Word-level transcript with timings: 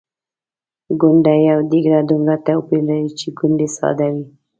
ګنډۍ 1.01 1.41
او 1.53 1.59
ډیګره 1.69 2.01
دومره 2.09 2.35
توپیر 2.45 2.81
لري 2.87 3.09
چې 3.19 3.27
ګنډۍ 3.39 3.67
ساده 3.77 4.07
وي. 4.13 4.25